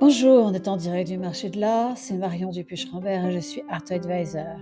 Bonjour, 0.00 0.46
on 0.46 0.54
est 0.54 0.66
en 0.66 0.78
direct 0.78 1.10
du 1.10 1.18
marché 1.18 1.50
de 1.50 1.60
l'art, 1.60 1.98
c'est 1.98 2.14
Marion 2.14 2.50
Dupuche-Rambert 2.50 3.26
et 3.26 3.32
je 3.32 3.38
suis 3.38 3.62
Art 3.68 3.84
Advisor. 3.90 4.56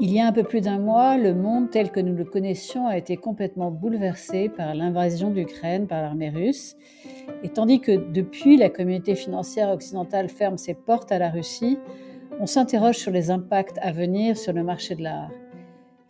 Il 0.00 0.12
y 0.12 0.18
a 0.20 0.26
un 0.26 0.32
peu 0.32 0.42
plus 0.42 0.60
d'un 0.60 0.80
mois, 0.80 1.16
le 1.16 1.34
monde 1.34 1.70
tel 1.70 1.92
que 1.92 2.00
nous 2.00 2.16
le 2.16 2.24
connaissions 2.24 2.88
a 2.88 2.98
été 2.98 3.16
complètement 3.16 3.70
bouleversé 3.70 4.48
par 4.48 4.74
l'invasion 4.74 5.30
d'Ukraine 5.30 5.86
par 5.86 6.02
l'armée 6.02 6.30
russe. 6.30 6.76
Et 7.44 7.48
tandis 7.48 7.80
que 7.80 7.92
depuis 8.12 8.56
la 8.56 8.70
communauté 8.70 9.14
financière 9.14 9.70
occidentale 9.70 10.28
ferme 10.28 10.58
ses 10.58 10.74
portes 10.74 11.12
à 11.12 11.20
la 11.20 11.30
Russie, 11.30 11.78
on 12.40 12.46
s'interroge 12.46 12.96
sur 12.96 13.12
les 13.12 13.30
impacts 13.30 13.78
à 13.82 13.92
venir 13.92 14.36
sur 14.36 14.52
le 14.52 14.64
marché 14.64 14.96
de 14.96 15.04
l'art. 15.04 15.30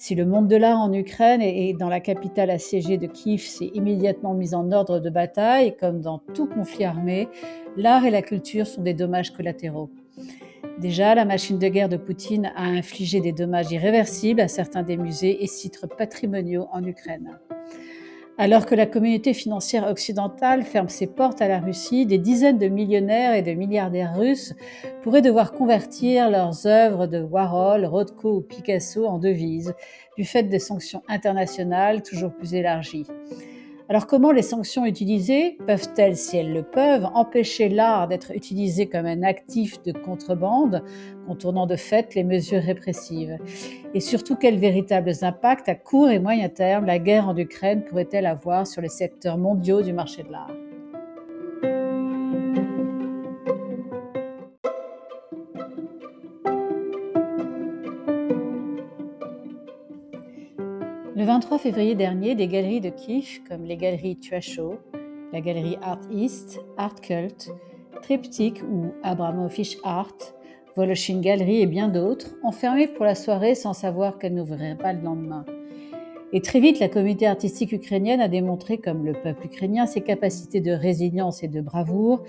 Si 0.01 0.15
le 0.15 0.25
monde 0.25 0.46
de 0.46 0.55
l'art 0.55 0.79
en 0.79 0.93
Ukraine 0.93 1.43
et 1.43 1.75
dans 1.75 1.89
la 1.89 1.98
capitale 1.98 2.51
assiégée 2.51 2.98
de 2.98 3.09
Kiev 3.09 3.41
s'est 3.41 3.73
immédiatement 3.75 4.33
mis 4.33 4.55
en 4.55 4.71
ordre 4.71 5.01
de 5.01 5.11
bataille, 5.11 5.77
comme 5.77 6.01
dans 6.01 6.19
tout 6.34 6.47
conflit 6.47 6.84
armé, 6.84 7.29
l'art 7.77 8.05
et 8.05 8.11
la 8.11 8.23
culture 8.23 8.69
sont 8.69 8.83
des 8.83 8.95
dommages 8.95 9.33
collatéraux. 9.33 9.91
Déjà, 10.79 11.16
la 11.16 11.24
machine 11.24 11.59
de 11.59 11.66
guerre 11.66 11.88
de 11.88 11.97
Poutine 11.97 12.52
a 12.55 12.62
infligé 12.62 13.21
des 13.21 13.33
dommages 13.33 13.73
irréversibles 13.73 14.41
à 14.41 14.47
certains 14.47 14.84
des 14.84 14.97
musées 14.97 15.43
et 15.43 15.48
sites 15.48 15.84
patrimoniaux 15.99 16.69
en 16.73 16.85
Ukraine. 16.85 17.37
Alors 18.41 18.66
que 18.66 18.77
la 18.77 18.87
communauté 18.87 19.34
financière 19.34 19.88
occidentale 19.88 20.62
ferme 20.62 20.88
ses 20.88 21.09
portes 21.09 21.42
à 21.42 21.48
la 21.48 21.59
Russie, 21.59 22.06
des 22.06 22.19
dizaines 22.19 22.59
de 22.59 22.69
millionnaires 22.69 23.34
et 23.34 23.42
de 23.42 23.51
milliardaires 23.52 24.16
russes 24.16 24.55
pourraient 25.02 25.23
devoir 25.23 25.51
convertir 25.51 26.30
leurs 26.30 26.65
œuvres 26.65 27.09
de 27.09 27.20
Warhol, 27.20 27.84
Rothko 27.84 28.37
ou 28.37 28.41
Picasso 28.41 29.06
en 29.06 29.19
devises, 29.19 29.74
du 30.16 30.24
fait 30.24 30.45
des 30.45 30.60
sanctions 30.60 31.02
internationales 31.09 32.05
toujours 32.05 32.32
plus 32.32 32.55
élargies. 32.55 33.06
Alors 33.91 34.06
comment 34.06 34.33
les 34.33 34.42
sanctions 34.42 34.84
utilisées 34.84 35.57
peuvent-elles, 35.66 36.16
si 36.16 36.37
elles 36.37 36.52
le 36.52 36.63
peuvent, 36.63 37.07
empêcher 37.15 37.71
l'art 37.71 38.07
d'être 38.07 38.32
utilisé 38.32 38.87
comme 38.87 39.07
un 39.07 39.23
actif 39.23 39.82
de 39.82 39.93
contrebande, 39.93 40.85
contournant 41.26 41.66
de 41.66 41.76
fait 41.76 42.15
les 42.15 42.23
mesures 42.23 42.63
répressives? 42.63 43.38
Et 43.95 44.01
surtout, 44.01 44.37
quels 44.37 44.59
véritables 44.59 45.13
impacts 45.23 45.71
à 45.71 45.74
court 45.74 46.10
et 46.10 46.18
moyen 46.18 46.51
terme 46.51 46.85
la 46.85 46.98
guerre 46.98 47.29
en 47.29 47.37
Ukraine 47.38 47.82
pourrait-elle 47.82 48.26
avoir 48.26 48.66
sur 48.66 48.82
les 48.82 48.90
secteurs 48.90 49.38
mondiaux 49.38 49.80
du 49.80 49.95
marché 49.95 50.23
de 50.23 50.32
l'art? 50.32 50.52
23 61.39 61.59
février 61.59 61.95
dernier, 61.95 62.35
des 62.35 62.49
galeries 62.49 62.81
de 62.81 62.91
Kiev, 62.91 63.45
comme 63.49 63.63
les 63.63 63.77
galeries 63.77 64.17
Tuacho, 64.17 64.81
la 65.33 65.41
galerie 65.41 65.77
Art 65.83 66.00
East, 66.11 66.61
Art 66.77 66.97
Cult, 67.00 67.53
Triptych 68.03 68.61
ou 68.65 68.87
Abramovich 69.05 69.78
Art, 69.84 70.16
Voloshin 70.75 71.21
Gallery 71.21 71.61
et 71.62 71.66
bien 71.66 71.87
d'autres, 71.87 72.34
ont 72.43 72.50
fermé 72.50 72.89
pour 72.89 73.05
la 73.05 73.15
soirée 73.15 73.55
sans 73.55 73.72
savoir 73.72 74.19
qu'elles 74.19 74.34
n'ouvriraient 74.34 74.77
pas 74.77 74.93
le 74.93 75.00
lendemain. 75.00 75.44
Et 76.33 76.41
très 76.41 76.59
vite, 76.59 76.81
la 76.81 76.89
communauté 76.89 77.28
artistique 77.28 77.71
ukrainienne 77.71 78.21
a 78.21 78.27
démontré, 78.27 78.78
comme 78.78 79.06
le 79.06 79.12
peuple 79.12 79.47
ukrainien, 79.47 79.87
ses 79.87 80.00
capacités 80.00 80.61
de 80.61 80.72
résilience 80.72 81.44
et 81.44 81.49
de 81.49 81.61
bravoure 81.61 82.25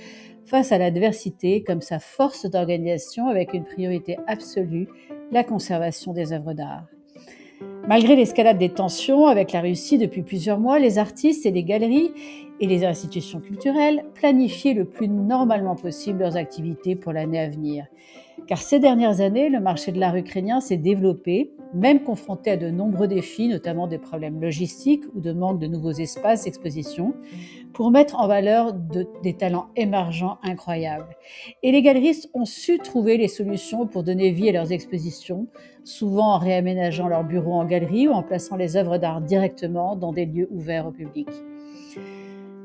face 0.46 0.72
à 0.72 0.78
l'adversité, 0.78 1.64
comme 1.64 1.82
sa 1.82 1.98
force 1.98 2.46
d'organisation 2.46 3.26
avec 3.28 3.56
une 3.56 3.66
priorité 3.66 4.20
absolue, 4.28 4.88
la 5.32 5.44
conservation 5.44 6.14
des 6.14 6.32
œuvres 6.32 6.54
d'art. 6.54 6.86
Malgré 7.90 8.16
l'escalade 8.16 8.60
des 8.60 8.70
tensions 8.70 9.26
avec 9.26 9.52
la 9.52 9.62
Russie 9.62 9.98
depuis 9.98 10.22
plusieurs 10.22 10.60
mois, 10.60 10.78
les 10.78 11.00
artistes 11.00 11.48
et 11.48 11.52
les 11.52 11.64
galeries 11.64 12.12
et 12.60 12.68
les 12.68 12.86
institutions 12.86 13.40
culturelles 13.40 14.06
planifiaient 14.14 14.74
le 14.74 14.86
plus 14.86 15.08
normalement 15.08 15.76
possible 15.76 16.20
leurs 16.20 16.38
activités 16.38 16.96
pour 16.96 17.14
l'année 17.14 17.40
à 17.40 17.50
venir. 17.50 17.86
Car 18.48 18.58
ces 18.58 18.80
dernières 18.80 19.22
années, 19.22 19.50
le 19.50 19.60
marché 19.60 19.92
de 19.92 20.00
l'art 20.00 20.16
ukrainien 20.16 20.60
s'est 20.60 20.78
développé, 20.78 21.52
même 21.74 22.04
confronté 22.04 22.52
à 22.52 22.58
de 22.58 22.70
nombreux 22.70 23.08
défis, 23.08 23.48
notamment 23.48 23.86
des 23.86 24.00
problèmes 24.00 24.42
logistiques 24.42 25.04
ou 25.14 25.20
de 25.20 25.32
manque 25.32 25.60
de 25.60 25.68
nouveaux 25.68 25.92
espaces 25.92 26.46
d'exposition, 26.46 27.14
pour 27.74 27.92
mettre 27.92 28.20
en 28.20 28.28
valeur 28.28 28.74
des 29.22 29.34
talents 29.34 29.68
émergents 29.76 30.40
incroyables. 30.42 31.16
Et 31.62 31.72
les 31.72 31.84
galeristes 31.84 32.30
ont 32.34 32.46
su 32.46 32.80
trouver 32.80 33.18
les 33.18 33.28
solutions 33.28 33.86
pour 33.86 34.04
donner 34.04 34.32
vie 34.32 34.50
à 34.50 34.54
leurs 34.54 34.72
expositions, 34.72 35.48
souvent 35.84 36.34
en 36.34 36.40
réaménageant 36.40 37.08
leurs 37.08 37.24
bureaux 37.24 37.54
en 37.54 37.66
galerie 37.66 38.08
ou 38.08 38.12
en 38.12 38.24
plaçant 38.24 38.56
les 38.56 38.76
œuvres 38.78 38.98
d'art 38.98 39.22
directement 39.22 39.96
dans 39.96 40.12
des 40.12 40.26
lieux 40.26 40.48
ouverts 40.52 40.88
au 40.88 40.92
public. 40.92 41.30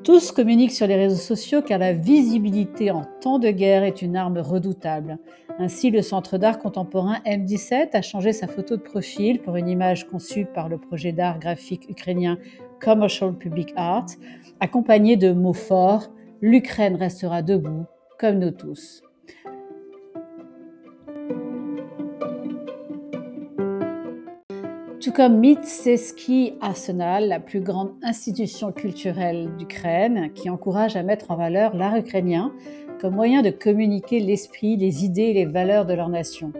Tous 0.04 0.32
communiquent 0.32 0.72
sur 0.72 0.86
les 0.86 0.96
réseaux 0.96 1.16
sociaux 1.16 1.62
car 1.62 1.78
la 1.78 1.94
visibilité 1.94 2.90
en 2.90 3.06
temps 3.22 3.38
de 3.38 3.48
guerre 3.48 3.84
est 3.84 4.02
une 4.02 4.16
arme 4.16 4.36
redoutable. 4.36 5.16
Ainsi, 5.58 5.90
le 5.90 6.02
Centre 6.02 6.36
d'art 6.36 6.58
contemporain 6.58 7.20
M17 7.24 7.88
a 7.94 8.02
changé 8.02 8.34
sa 8.34 8.46
photo 8.46 8.76
de 8.76 8.82
profil 8.82 9.40
pour 9.40 9.56
une 9.56 9.68
image 9.68 10.06
conçue 10.06 10.44
par 10.44 10.68
le 10.68 10.76
projet 10.76 11.12
d'art 11.12 11.38
graphique 11.38 11.88
ukrainien 11.88 12.38
Commercial 12.82 13.32
Public 13.32 13.72
Art, 13.76 14.06
accompagnée 14.60 15.16
de 15.16 15.32
mots 15.32 15.54
forts 15.54 16.10
L'Ukraine 16.42 16.96
restera 16.96 17.40
debout, 17.40 17.86
comme 18.18 18.38
nous 18.38 18.50
tous. 18.50 19.02
Tout 25.04 25.12
comme 25.12 25.38
Mitseski 25.38 26.54
Arsenal, 26.62 27.28
la 27.28 27.38
plus 27.38 27.60
grande 27.60 27.90
institution 28.02 28.72
culturelle 28.72 29.54
d'Ukraine, 29.58 30.30
qui 30.34 30.48
encourage 30.48 30.96
à 30.96 31.02
mettre 31.02 31.30
en 31.30 31.36
valeur 31.36 31.76
l'art 31.76 31.96
ukrainien 31.96 32.54
comme 33.02 33.14
moyen 33.14 33.42
de 33.42 33.50
communiquer 33.50 34.18
l'esprit, 34.18 34.78
les 34.78 35.04
idées 35.04 35.24
et 35.24 35.34
les 35.34 35.44
valeurs 35.44 35.84
de 35.84 35.92
leur 35.92 36.08
nation. 36.08 36.54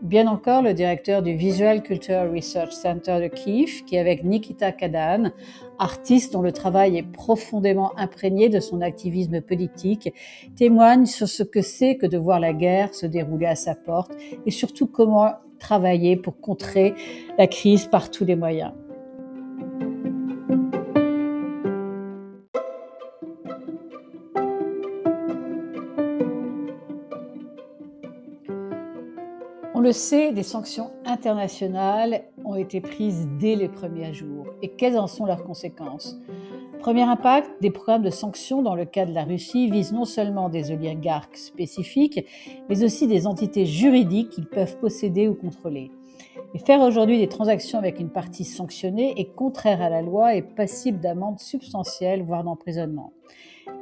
Bien 0.00 0.26
encore, 0.26 0.62
le 0.62 0.72
directeur 0.72 1.22
du 1.22 1.34
Visual 1.34 1.82
Culture 1.82 2.32
Research 2.34 2.72
Center 2.72 3.20
de 3.20 3.28
Kiev, 3.28 3.84
qui 3.84 3.98
avec 3.98 4.24
Nikita 4.24 4.72
Kadan, 4.72 5.30
artiste 5.78 6.32
dont 6.32 6.40
le 6.40 6.52
travail 6.52 6.96
est 6.96 7.12
profondément 7.12 7.92
imprégné 7.98 8.48
de 8.48 8.58
son 8.58 8.80
activisme 8.80 9.42
politique, 9.42 10.14
témoigne 10.56 11.04
sur 11.04 11.28
ce 11.28 11.42
que 11.42 11.60
c'est 11.60 11.96
que 11.96 12.06
de 12.06 12.16
voir 12.16 12.40
la 12.40 12.54
guerre 12.54 12.94
se 12.94 13.04
dérouler 13.04 13.46
à 13.46 13.54
sa 13.54 13.74
porte 13.74 14.12
et 14.46 14.50
surtout 14.50 14.86
comment 14.86 15.28
travailler 15.62 16.16
pour 16.16 16.40
contrer 16.40 16.94
la 17.38 17.46
crise 17.46 17.86
par 17.86 18.10
tous 18.10 18.24
les 18.24 18.34
moyens. 18.34 18.72
On 29.74 29.80
le 29.80 29.92
sait, 29.92 30.32
des 30.32 30.42
sanctions 30.42 30.90
internationales 31.06 32.24
ont 32.44 32.56
été 32.56 32.80
prises 32.80 33.28
dès 33.38 33.54
les 33.54 33.68
premiers 33.68 34.12
jours. 34.12 34.46
Et 34.62 34.68
quelles 34.68 34.98
en 34.98 35.06
sont 35.06 35.26
leurs 35.26 35.44
conséquences? 35.44 36.18
Premier 36.82 37.02
impact, 37.02 37.48
des 37.60 37.70
programmes 37.70 38.02
de 38.02 38.10
sanctions 38.10 38.60
dans 38.60 38.74
le 38.74 38.84
cas 38.84 39.06
de 39.06 39.14
la 39.14 39.22
Russie 39.22 39.70
visent 39.70 39.92
non 39.92 40.04
seulement 40.04 40.48
des 40.48 40.72
oligarques 40.72 41.36
spécifiques, 41.36 42.26
mais 42.68 42.82
aussi 42.82 43.06
des 43.06 43.28
entités 43.28 43.66
juridiques 43.66 44.30
qu'ils 44.30 44.48
peuvent 44.48 44.76
posséder 44.78 45.28
ou 45.28 45.34
contrôler. 45.34 45.92
Et 46.54 46.58
faire 46.58 46.80
aujourd'hui 46.80 47.20
des 47.20 47.28
transactions 47.28 47.78
avec 47.78 48.00
une 48.00 48.10
partie 48.10 48.42
sanctionnée 48.42 49.14
est 49.16 49.32
contraire 49.32 49.80
à 49.80 49.90
la 49.90 50.02
loi 50.02 50.34
et 50.34 50.42
passible 50.42 50.98
d'amendes 50.98 51.38
substantielles, 51.38 52.24
voire 52.24 52.42
d'emprisonnement. 52.42 53.12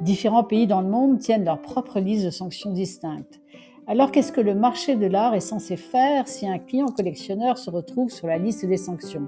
Différents 0.01 0.43
pays 0.43 0.67
dans 0.67 0.81
le 0.81 0.89
monde 0.89 1.17
tiennent 1.17 1.45
leur 1.45 1.59
propre 1.59 1.99
liste 1.99 2.25
de 2.25 2.29
sanctions 2.29 2.71
distinctes. 2.71 3.41
Alors 3.87 4.11
qu'est-ce 4.11 4.31
que 4.31 4.41
le 4.41 4.53
marché 4.53 4.95
de 4.95 5.07
l'art 5.07 5.33
est 5.33 5.39
censé 5.39 5.75
faire 5.75 6.27
si 6.27 6.47
un 6.47 6.59
client 6.59 6.85
collectionneur 6.85 7.57
se 7.57 7.71
retrouve 7.71 8.11
sur 8.11 8.27
la 8.27 8.37
liste 8.37 8.63
des 8.63 8.77
sanctions? 8.77 9.27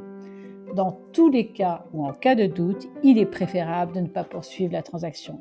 Dans 0.73 0.97
tous 1.11 1.29
les 1.29 1.47
cas 1.47 1.86
ou 1.94 2.06
en 2.06 2.13
cas 2.13 2.36
de 2.36 2.45
doute, 2.45 2.88
il 3.03 3.18
est 3.18 3.25
préférable 3.25 3.94
de 3.94 4.01
ne 4.01 4.07
pas 4.07 4.24
poursuivre 4.24 4.74
la 4.74 4.81
transaction. 4.81 5.39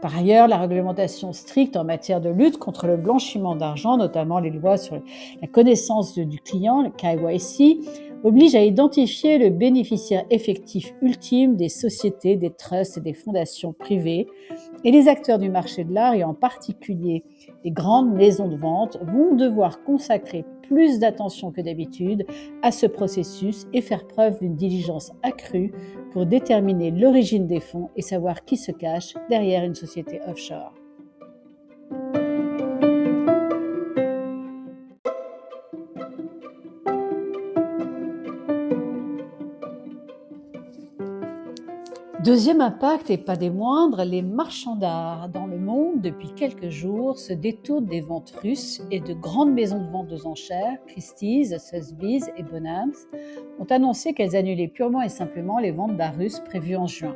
Par 0.00 0.18
ailleurs, 0.18 0.48
la 0.48 0.58
réglementation 0.58 1.32
stricte 1.32 1.76
en 1.76 1.84
matière 1.84 2.20
de 2.20 2.28
lutte 2.28 2.58
contre 2.58 2.86
le 2.86 2.96
blanchiment 2.96 3.56
d'argent, 3.56 3.96
notamment 3.96 4.38
les 4.38 4.50
lois 4.50 4.76
sur 4.76 5.00
la 5.40 5.48
connaissance 5.48 6.14
du 6.14 6.40
client, 6.40 6.82
le 6.82 6.90
KYC, 6.90 7.78
oblige 8.22 8.54
à 8.54 8.62
identifier 8.62 9.38
le 9.38 9.50
bénéficiaire 9.50 10.24
effectif 10.30 10.94
ultime 11.02 11.56
des 11.56 11.68
sociétés, 11.68 12.36
des 12.36 12.50
trusts 12.50 12.98
et 12.98 13.00
des 13.00 13.12
fondations 13.14 13.72
privées. 13.72 14.26
Et 14.82 14.90
les 14.90 15.08
acteurs 15.08 15.38
du 15.38 15.50
marché 15.50 15.84
de 15.84 15.94
l'art, 15.94 16.14
et 16.14 16.24
en 16.24 16.34
particulier 16.34 17.24
les 17.64 17.70
grandes 17.70 18.14
maisons 18.14 18.48
de 18.48 18.56
vente, 18.56 18.98
vont 19.02 19.34
devoir 19.34 19.82
consacrer 19.82 20.44
plus 20.62 20.98
d'attention 20.98 21.50
que 21.50 21.60
d'habitude 21.60 22.26
à 22.62 22.70
ce 22.70 22.86
processus 22.86 23.66
et 23.72 23.80
faire 23.80 24.06
preuve 24.06 24.38
d'une 24.38 24.56
diligence 24.56 25.12
accrue 25.22 25.72
pour 26.12 26.26
déterminer 26.26 26.90
l'origine 26.90 27.46
des 27.46 27.60
fonds 27.60 27.90
et 27.96 28.02
savoir 28.02 28.44
qui 28.44 28.56
se 28.56 28.72
cache 28.72 29.14
derrière 29.28 29.64
une 29.64 29.74
société 29.74 30.20
offshore. 30.26 30.83
Deuxième 42.24 42.62
impact, 42.62 43.10
et 43.10 43.18
pas 43.18 43.36
des 43.36 43.50
moindres, 43.50 44.02
les 44.02 44.22
marchands 44.22 44.76
d'art 44.76 45.28
dans 45.28 45.44
le 45.46 45.58
monde, 45.58 46.00
depuis 46.00 46.30
quelques 46.34 46.70
jours, 46.70 47.18
se 47.18 47.34
détournent 47.34 47.84
des 47.84 48.00
ventes 48.00 48.32
russes 48.42 48.80
et 48.90 49.00
de 49.00 49.12
grandes 49.12 49.52
maisons 49.52 49.84
de 49.84 49.90
vente 49.90 50.10
aux 50.10 50.26
enchères, 50.26 50.78
Christie's, 50.86 51.54
Sotheby's 51.58 52.30
et 52.38 52.42
Bonhams, 52.42 52.94
ont 53.58 53.66
annoncé 53.68 54.14
qu'elles 54.14 54.36
annulaient 54.36 54.68
purement 54.68 55.02
et 55.02 55.10
simplement 55.10 55.58
les 55.58 55.70
ventes 55.70 55.98
d'art 55.98 56.16
russes 56.16 56.40
prévues 56.40 56.76
en 56.76 56.86
juin, 56.86 57.14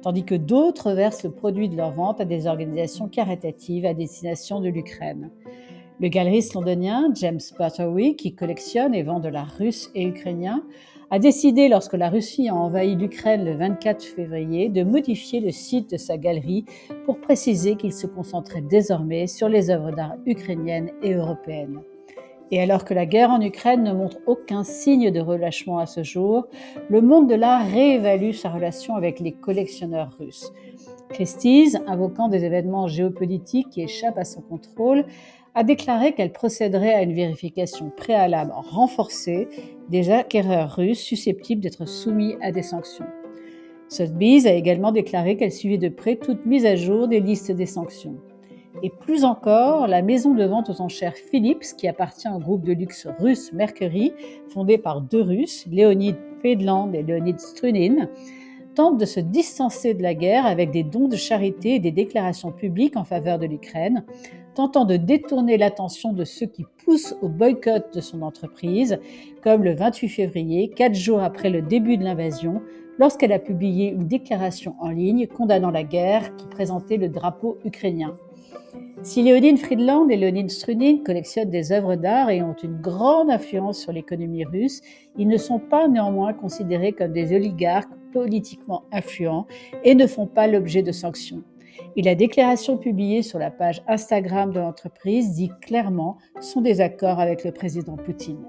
tandis 0.00 0.24
que 0.24 0.34
d'autres 0.34 0.92
versent 0.92 1.24
le 1.24 1.30
produit 1.30 1.68
de 1.68 1.76
leurs 1.76 1.92
ventes 1.92 2.22
à 2.22 2.24
des 2.24 2.46
organisations 2.46 3.08
caritatives 3.08 3.84
à 3.84 3.92
destination 3.92 4.62
de 4.62 4.70
l'Ukraine. 4.70 5.28
Le 6.00 6.08
galeriste 6.08 6.54
londonien 6.54 7.10
James 7.16 7.40
Butterwick, 7.58 8.16
qui 8.16 8.34
collectionne 8.34 8.94
et 8.94 9.02
vend 9.02 9.20
de 9.20 9.28
l'art 9.28 9.54
russe 9.58 9.90
et 9.94 10.06
ukrainien, 10.06 10.62
a 11.10 11.18
décidé, 11.18 11.68
lorsque 11.68 11.94
la 11.94 12.10
Russie 12.10 12.48
a 12.48 12.54
envahi 12.54 12.94
l'Ukraine 12.94 13.44
le 13.44 13.56
24 13.56 14.04
février, 14.04 14.68
de 14.68 14.82
modifier 14.82 15.40
le 15.40 15.50
site 15.50 15.90
de 15.92 15.96
sa 15.96 16.18
galerie 16.18 16.66
pour 17.06 17.18
préciser 17.20 17.76
qu'il 17.76 17.92
se 17.92 18.06
concentrait 18.06 18.60
désormais 18.60 19.26
sur 19.26 19.48
les 19.48 19.70
œuvres 19.70 19.90
d'art 19.90 20.16
ukrainiennes 20.26 20.90
et 21.02 21.14
européennes. 21.14 21.80
Et 22.50 22.60
alors 22.60 22.84
que 22.84 22.94
la 22.94 23.06
guerre 23.06 23.30
en 23.30 23.40
Ukraine 23.40 23.82
ne 23.82 23.92
montre 23.92 24.18
aucun 24.26 24.64
signe 24.64 25.10
de 25.10 25.20
relâchement 25.20 25.78
à 25.78 25.86
ce 25.86 26.02
jour, 26.02 26.46
le 26.88 27.00
monde 27.02 27.28
de 27.28 27.34
l'art 27.34 27.66
réévalue 27.66 28.32
sa 28.32 28.50
relation 28.50 28.94
avec 28.96 29.20
les 29.20 29.32
collectionneurs 29.32 30.16
russes. 30.18 30.52
Christie's, 31.10 31.76
invoquant 31.86 32.28
des 32.28 32.44
événements 32.44 32.86
géopolitiques 32.86 33.70
qui 33.70 33.82
échappent 33.82 34.18
à 34.18 34.24
son 34.24 34.42
contrôle, 34.42 35.06
a 35.58 35.64
déclaré 35.64 36.12
qu'elle 36.12 36.30
procéderait 36.30 36.94
à 36.94 37.02
une 37.02 37.14
vérification 37.14 37.90
préalable 37.90 38.52
renforcée 38.54 39.48
des 39.88 40.08
acquéreurs 40.08 40.76
russes 40.76 41.00
susceptibles 41.00 41.60
d'être 41.60 41.84
soumis 41.84 42.36
à 42.40 42.52
des 42.52 42.62
sanctions. 42.62 43.06
Sotheby's 43.88 44.46
a 44.46 44.52
également 44.52 44.92
déclaré 44.92 45.36
qu'elle 45.36 45.50
suivait 45.50 45.76
de 45.76 45.88
près 45.88 46.14
toute 46.14 46.46
mise 46.46 46.64
à 46.64 46.76
jour 46.76 47.08
des 47.08 47.18
listes 47.18 47.50
des 47.50 47.66
sanctions. 47.66 48.18
Et 48.84 48.90
plus 49.00 49.24
encore, 49.24 49.88
la 49.88 50.00
maison 50.00 50.32
de 50.32 50.44
vente 50.44 50.70
aux 50.70 50.80
enchères 50.80 51.16
Philips, 51.16 51.74
qui 51.76 51.88
appartient 51.88 52.28
au 52.28 52.38
groupe 52.38 52.64
de 52.64 52.72
luxe 52.72 53.08
russe 53.18 53.52
Mercury, 53.52 54.12
fondé 54.50 54.78
par 54.78 55.00
deux 55.00 55.22
Russes, 55.22 55.66
Leonid 55.68 56.14
Fedland 56.40 56.94
et 56.94 57.02
Leonid 57.02 57.40
Strunin, 57.40 58.08
tente 58.76 59.00
de 59.00 59.06
se 59.06 59.18
distancer 59.18 59.92
de 59.94 60.04
la 60.04 60.14
guerre 60.14 60.46
avec 60.46 60.70
des 60.70 60.84
dons 60.84 61.08
de 61.08 61.16
charité 61.16 61.74
et 61.74 61.80
des 61.80 61.90
déclarations 61.90 62.52
publiques 62.52 62.96
en 62.96 63.02
faveur 63.02 63.40
de 63.40 63.46
l'Ukraine, 63.46 64.04
tentant 64.58 64.84
de 64.84 64.96
détourner 64.96 65.56
l'attention 65.56 66.12
de 66.12 66.24
ceux 66.24 66.46
qui 66.46 66.66
poussent 66.84 67.14
au 67.22 67.28
boycott 67.28 67.94
de 67.94 68.00
son 68.00 68.22
entreprise, 68.22 68.98
comme 69.40 69.62
le 69.62 69.72
28 69.72 70.08
février, 70.08 70.68
quatre 70.68 70.96
jours 70.96 71.22
après 71.22 71.48
le 71.48 71.62
début 71.62 71.96
de 71.96 72.02
l'invasion, 72.02 72.60
lorsqu'elle 72.98 73.30
a 73.30 73.38
publié 73.38 73.88
une 73.88 74.08
déclaration 74.08 74.74
en 74.80 74.88
ligne 74.88 75.28
condamnant 75.28 75.70
la 75.70 75.84
guerre 75.84 76.34
qui 76.34 76.48
présentait 76.48 76.96
le 76.96 77.08
drapeau 77.08 77.56
ukrainien. 77.64 78.16
Si 79.04 79.22
Léonine 79.22 79.58
Friedland 79.58 80.10
et 80.10 80.16
Léonine 80.16 80.48
Strunin 80.48 81.04
collectionnent 81.06 81.50
des 81.50 81.70
œuvres 81.70 81.94
d'art 81.94 82.28
et 82.28 82.42
ont 82.42 82.56
une 82.60 82.80
grande 82.80 83.30
influence 83.30 83.78
sur 83.78 83.92
l'économie 83.92 84.44
russe, 84.44 84.80
ils 85.16 85.28
ne 85.28 85.36
sont 85.36 85.60
pas 85.60 85.86
néanmoins 85.86 86.32
considérés 86.32 86.90
comme 86.90 87.12
des 87.12 87.32
oligarques 87.32 87.92
politiquement 88.12 88.82
influents 88.90 89.46
et 89.84 89.94
ne 89.94 90.08
font 90.08 90.26
pas 90.26 90.48
l'objet 90.48 90.82
de 90.82 90.90
sanctions. 90.90 91.44
Et 91.96 92.02
la 92.02 92.14
déclaration 92.14 92.76
publiée 92.76 93.22
sur 93.22 93.38
la 93.38 93.50
page 93.50 93.82
Instagram 93.88 94.52
de 94.52 94.60
l'entreprise 94.60 95.34
dit 95.34 95.50
clairement 95.60 96.18
son 96.40 96.60
désaccord 96.60 97.20
avec 97.20 97.44
le 97.44 97.52
président 97.52 97.96
Poutine. 97.96 98.46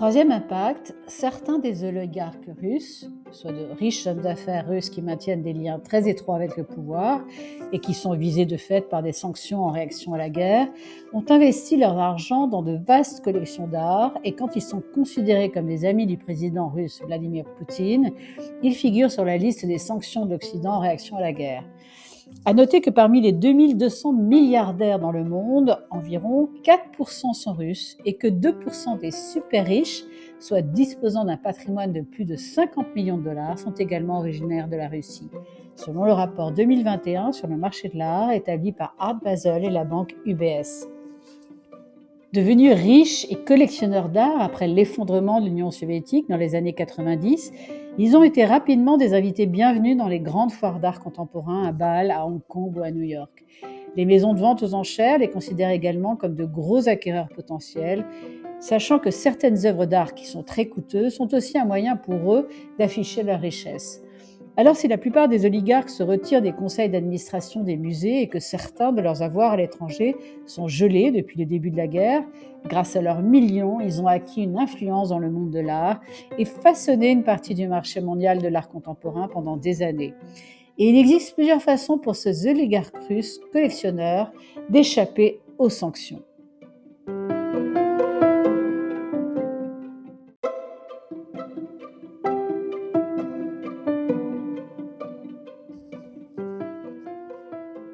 Troisième 0.00 0.32
impact, 0.32 0.94
certains 1.06 1.58
des 1.58 1.84
oligarques 1.84 2.48
russes, 2.58 3.10
soit 3.32 3.52
de 3.52 3.66
riches 3.78 4.06
hommes 4.06 4.20
d'affaires 4.20 4.68
russes 4.68 4.90
qui 4.90 5.02
maintiennent 5.02 5.42
des 5.42 5.52
liens 5.52 5.78
très 5.78 6.08
étroits 6.08 6.36
avec 6.36 6.56
le 6.56 6.64
pouvoir 6.64 7.20
et 7.72 7.78
qui 7.78 7.94
sont 7.94 8.14
visés 8.14 8.46
de 8.46 8.56
fait 8.56 8.88
par 8.88 9.02
des 9.02 9.12
sanctions 9.12 9.64
en 9.64 9.70
réaction 9.70 10.14
à 10.14 10.18
la 10.18 10.30
guerre, 10.30 10.68
ont 11.12 11.24
investi 11.28 11.76
leur 11.76 11.98
argent 11.98 12.46
dans 12.46 12.62
de 12.62 12.78
vastes 12.86 13.22
collections 13.22 13.66
d'art 13.66 14.14
et 14.24 14.32
quand 14.32 14.56
ils 14.56 14.62
sont 14.62 14.82
considérés 14.94 15.50
comme 15.50 15.66
des 15.66 15.84
amis 15.84 16.06
du 16.06 16.16
président 16.16 16.68
russe 16.68 17.02
Vladimir 17.06 17.44
Poutine, 17.56 18.12
ils 18.62 18.74
figurent 18.74 19.10
sur 19.10 19.24
la 19.24 19.36
liste 19.36 19.64
des 19.64 19.78
sanctions 19.78 20.26
de 20.26 20.32
l'Occident 20.32 20.74
en 20.74 20.80
réaction 20.80 21.16
à 21.16 21.20
la 21.20 21.32
guerre. 21.32 21.64
À 22.46 22.54
noter 22.54 22.80
que 22.80 22.88
parmi 22.88 23.20
les 23.20 23.32
2200 23.32 24.14
milliardaires 24.14 24.98
dans 24.98 25.12
le 25.12 25.24
monde, 25.24 25.78
environ 25.90 26.48
4% 26.64 27.34
sont 27.34 27.52
russes 27.52 27.98
et 28.06 28.14
que 28.14 28.26
2% 28.28 28.98
des 28.98 29.10
super 29.10 29.66
riches, 29.66 30.04
soit 30.38 30.62
disposant 30.62 31.26
d'un 31.26 31.36
patrimoine 31.36 31.92
de 31.92 32.00
plus 32.00 32.24
de 32.24 32.36
50 32.36 32.94
millions 32.96 33.18
de 33.18 33.24
dollars, 33.24 33.58
sont 33.58 33.74
également 33.74 34.18
originaires 34.18 34.68
de 34.68 34.76
la 34.76 34.88
Russie. 34.88 35.28
Selon 35.76 36.04
le 36.04 36.12
rapport 36.12 36.50
2021 36.50 37.32
sur 37.32 37.46
le 37.46 37.56
marché 37.56 37.88
de 37.88 37.98
l'art 37.98 38.32
établi 38.32 38.72
par 38.72 38.94
Art 38.98 39.20
Basel 39.22 39.64
et 39.64 39.70
la 39.70 39.84
banque 39.84 40.16
UBS. 40.24 40.88
Devenus 42.32 42.72
riches 42.72 43.26
et 43.28 43.34
collectionneurs 43.34 44.08
d'art 44.08 44.40
après 44.40 44.68
l'effondrement 44.68 45.40
de 45.40 45.46
l'Union 45.46 45.70
soviétique 45.70 46.28
dans 46.28 46.36
les 46.36 46.54
années 46.54 46.74
90, 46.74 47.52
ils 48.02 48.16
ont 48.16 48.22
été 48.22 48.46
rapidement 48.46 48.96
des 48.96 49.12
invités 49.12 49.44
bienvenus 49.44 49.94
dans 49.94 50.08
les 50.08 50.20
grandes 50.20 50.52
foires 50.52 50.80
d'art 50.80 51.00
contemporain 51.00 51.64
à 51.64 51.72
Bâle, 51.72 52.10
à 52.10 52.24
Hong 52.24 52.40
Kong 52.48 52.74
ou 52.78 52.82
à 52.82 52.90
New 52.90 53.02
York. 53.02 53.44
Les 53.94 54.06
maisons 54.06 54.32
de 54.32 54.40
vente 54.40 54.62
aux 54.62 54.72
enchères 54.72 55.18
les 55.18 55.28
considèrent 55.28 55.68
également 55.68 56.16
comme 56.16 56.34
de 56.34 56.46
gros 56.46 56.88
acquéreurs 56.88 57.28
potentiels, 57.28 58.06
sachant 58.58 58.98
que 58.98 59.10
certaines 59.10 59.66
œuvres 59.66 59.84
d'art 59.84 60.14
qui 60.14 60.24
sont 60.24 60.42
très 60.42 60.64
coûteuses 60.64 61.12
sont 61.12 61.34
aussi 61.34 61.58
un 61.58 61.66
moyen 61.66 61.94
pour 61.94 62.34
eux 62.34 62.48
d'afficher 62.78 63.22
leur 63.22 63.38
richesse. 63.38 64.02
Alors 64.60 64.76
si 64.76 64.88
la 64.88 64.98
plupart 64.98 65.26
des 65.26 65.46
oligarques 65.46 65.88
se 65.88 66.02
retirent 66.02 66.42
des 66.42 66.52
conseils 66.52 66.90
d'administration 66.90 67.62
des 67.62 67.78
musées 67.78 68.20
et 68.20 68.28
que 68.28 68.40
certains 68.40 68.92
de 68.92 69.00
leurs 69.00 69.22
avoirs 69.22 69.52
à 69.52 69.56
l'étranger 69.56 70.14
sont 70.44 70.68
gelés 70.68 71.10
depuis 71.10 71.38
le 71.38 71.46
début 71.46 71.70
de 71.70 71.78
la 71.78 71.86
guerre, 71.86 72.22
grâce 72.68 72.94
à 72.94 73.00
leurs 73.00 73.22
millions, 73.22 73.80
ils 73.80 74.02
ont 74.02 74.06
acquis 74.06 74.42
une 74.42 74.58
influence 74.58 75.08
dans 75.08 75.18
le 75.18 75.30
monde 75.30 75.50
de 75.50 75.60
l'art 75.60 76.02
et 76.36 76.44
façonné 76.44 77.08
une 77.08 77.24
partie 77.24 77.54
du 77.54 77.68
marché 77.68 78.02
mondial 78.02 78.42
de 78.42 78.48
l'art 78.48 78.68
contemporain 78.68 79.28
pendant 79.28 79.56
des 79.56 79.82
années. 79.82 80.12
Et 80.76 80.90
il 80.90 80.98
existe 80.98 81.36
plusieurs 81.36 81.62
façons 81.62 81.96
pour 81.96 82.14
ces 82.14 82.46
oligarques 82.46 83.02
russes 83.08 83.40
collectionneurs 83.54 84.30
d'échapper 84.68 85.40
aux 85.56 85.70
sanctions. 85.70 86.22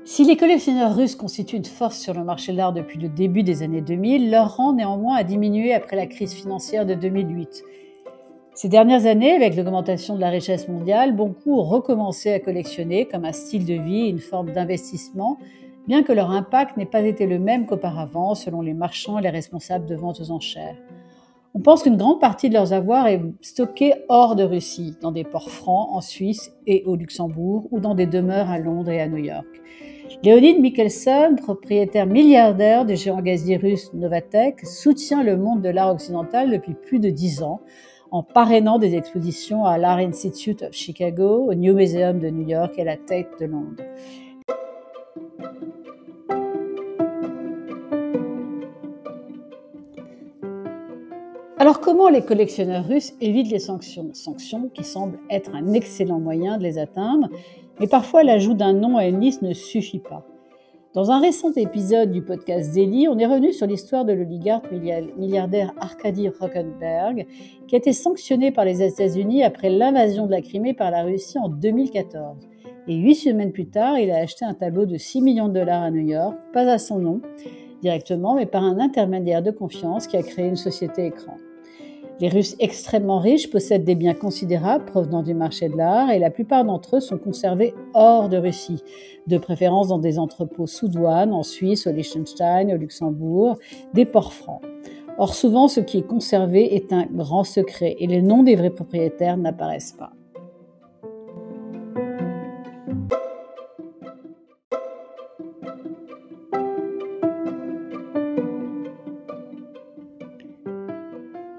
Si 0.08 0.22
les 0.22 0.36
collectionneurs 0.36 0.94
russes 0.94 1.16
constituent 1.16 1.56
une 1.56 1.64
force 1.64 1.98
sur 1.98 2.14
le 2.14 2.22
marché 2.22 2.52
de 2.52 2.56
l'art 2.56 2.72
depuis 2.72 2.96
le 2.96 3.08
début 3.08 3.42
des 3.42 3.64
années 3.64 3.80
2000, 3.80 4.30
leur 4.30 4.56
rang 4.56 4.72
néanmoins 4.72 5.16
a 5.16 5.25
diminué 5.25 5.75
après 5.75 5.96
la 5.96 6.06
crise 6.06 6.32
financière 6.32 6.86
de 6.86 6.94
2008. 6.94 7.64
Ces 8.54 8.68
dernières 8.68 9.06
années, 9.06 9.32
avec 9.32 9.56
l'augmentation 9.56 10.14
de 10.14 10.20
la 10.20 10.30
richesse 10.30 10.68
mondiale, 10.68 11.16
beaucoup 11.16 11.58
ont 11.58 11.64
recommencé 11.64 12.32
à 12.32 12.38
collectionner 12.38 13.06
comme 13.06 13.25
un 13.25 13.32
style 13.32 13.64
de 13.64 13.75
vie 13.75 14.06
une 14.06 14.20
forme 14.20 14.52
d'investissement, 14.52 15.38
bien 15.88 16.04
que 16.04 16.12
leur 16.12 16.30
impact 16.30 16.76
n'ait 16.76 16.86
pas 16.86 17.00
été 17.00 17.26
le 17.26 17.40
même 17.40 17.66
qu'auparavant 17.66 18.36
selon 18.36 18.60
les 18.60 18.75
marchands 18.75 19.18
et 19.18 19.22
les 19.22 19.30
responsables 19.30 19.86
de 19.86 19.96
vente 19.96 20.20
aux 20.20 20.30
enchères. 20.30 20.76
On 21.52 21.60
pense 21.60 21.82
qu'une 21.82 21.96
grande 21.96 22.20
partie 22.20 22.48
de 22.48 22.54
leurs 22.54 22.72
avoirs 22.72 23.08
est 23.08 23.22
stockée 23.40 23.92
hors 24.08 24.36
de 24.36 24.44
Russie, 24.44 24.94
dans 25.00 25.10
des 25.10 25.25
ports 25.25 25.50
francs 25.50 25.88
en 25.90 26.00
Suisse 26.00 26.52
et 26.68 26.84
au 26.86 26.94
Luxembourg, 26.94 27.66
ou 27.72 27.80
dans 27.80 27.96
des 27.96 28.06
demeures 28.06 28.50
à 28.50 28.60
Londres 28.60 28.92
et 28.92 29.00
à 29.00 29.08
New 29.08 29.16
York. 29.16 29.46
Leonid 30.25 30.60
Mikkelson, 30.60 31.36
propriétaire 31.36 32.06
milliardaire 32.06 32.84
du 32.84 32.96
géant 32.96 33.20
gazier 33.20 33.56
russe 33.56 33.92
Novatek, 33.92 34.64
soutient 34.64 35.22
le 35.22 35.36
monde 35.36 35.62
de 35.62 35.68
l'art 35.68 35.92
occidental 35.92 36.50
depuis 36.50 36.75
plus 36.75 36.98
de 36.98 37.10
dix 37.10 37.42
ans 37.42 37.60
en 38.10 38.22
parrainant 38.22 38.78
des 38.78 38.94
expositions 38.94 39.64
à 39.64 39.78
l'Art 39.78 39.98
Institute 39.98 40.62
of 40.62 40.72
Chicago, 40.72 41.46
au 41.48 41.54
New 41.54 41.75
Museum 41.75 42.18
de 42.20 42.30
New 42.30 42.48
York 42.48 42.75
et 42.76 42.82
à 42.82 42.84
la 42.84 42.96
Tate 42.96 43.40
de 43.40 43.46
Londres. 43.46 43.82
Alors 51.58 51.80
comment 51.80 52.08
les 52.08 52.22
collectionneurs 52.22 52.86
russes 52.86 53.14
évitent 53.20 53.50
les 53.50 53.58
sanctions? 53.58 54.10
Sanctions 54.12 54.68
qui 54.72 54.84
semblent 54.84 55.18
être 55.30 55.54
un 55.54 55.72
excellent 55.72 56.20
moyen 56.20 56.58
de 56.58 56.62
les 56.62 56.78
atteindre, 56.78 57.28
mais 57.80 57.87
parfois 57.87 58.23
l'ajout 58.23 58.54
d'un 58.54 58.73
nom 58.73 58.97
à 58.97 59.06
une 59.06 59.21
liste 59.21 59.42
ne 59.42 59.52
suffit 59.52 59.99
pas. 59.99 60.26
Dans 60.95 61.11
un 61.11 61.21
récent 61.21 61.52
épisode 61.52 62.11
du 62.11 62.23
podcast 62.23 62.73
Daily, 62.73 63.06
on 63.06 63.18
est 63.18 63.26
revenu 63.26 63.52
sur 63.52 63.66
l'histoire 63.66 64.06
de 64.06 64.14
l'oligarque 64.14 64.73
milliardaire 64.73 65.75
Arkady 65.78 66.30
Rockenberg, 66.30 67.26
qui 67.68 67.75
a 67.75 67.78
été 67.78 67.92
sanctionné 67.92 68.50
par 68.50 68.64
les 68.64 68.83
États-Unis 68.83 69.45
après 69.45 69.68
l'invasion 69.68 70.25
de 70.25 70.30
la 70.30 70.40
Crimée 70.40 70.73
par 70.73 70.90
la 70.90 71.02
Russie 71.02 71.38
en 71.38 71.50
2014. 71.50 72.49
Et 72.88 72.95
huit 72.97 73.16
semaines 73.16 73.52
plus 73.52 73.66
tard, 73.66 73.99
il 73.99 74.11
a 74.11 74.16
acheté 74.16 74.47
un 74.47 74.54
tableau 74.54 74.87
de 74.87 74.97
6 74.97 75.21
millions 75.21 75.49
de 75.49 75.54
dollars 75.54 75.83
à 75.83 75.90
New 75.90 76.06
York, 76.06 76.35
pas 76.54 76.62
à 76.62 76.78
son 76.78 76.99
nom 76.99 77.21
directement, 77.83 78.35
mais 78.35 78.47
par 78.47 78.62
un 78.62 78.78
intermédiaire 78.78 79.42
de 79.42 79.50
confiance 79.50 80.06
qui 80.06 80.16
a 80.16 80.23
créé 80.23 80.47
une 80.47 80.56
société 80.56 81.04
écran. 81.04 81.35
Les 82.18 82.28
Russes 82.30 82.56
extrêmement 82.61 83.18
riches 83.18 83.50
possèdent 83.50 83.85
des 83.85 83.94
biens 83.94 84.14
considérables 84.14 84.87
provenant 84.87 85.23
du 85.23 85.35
marché 85.35 85.68
de 85.68 85.76
l'art 85.76 86.11
et 86.11 86.18
la 86.18 86.30
plupart 86.30 86.64
d'entre 86.64 86.96
eux 86.96 87.00
sont 87.00 87.18
conservés 87.18 87.75
hors 87.92 88.30
de 88.30 88.38
Russie, 88.38 88.82
de 89.26 89.37
préférence 89.37 89.88
dans 89.88 89.99
des 89.99 90.18
entrepôts 90.18 90.66
sous 90.66 90.88
douane 90.88 91.35
en 91.35 91.42
Suisse, 91.42 91.87
au 91.87 91.92
Liechtenstein, 91.92 92.73
au 92.73 92.78
Luxembourg, 92.78 93.56
des 93.92 94.06
ports 94.06 94.32
francs. 94.32 94.62
Or 95.18 95.35
souvent 95.35 95.68
ce 95.68 95.80
qui 95.80 95.99
est 95.99 96.06
conservé 96.06 96.75
est 96.75 96.90
un 96.90 97.04
grand 97.04 97.44
secret 97.44 97.96
et 97.99 98.06
les 98.06 98.23
noms 98.23 98.42
des 98.42 98.56
vrais 98.56 98.70
propriétaires 98.70 99.37
n'apparaissent 99.37 99.92
pas. 99.99 100.12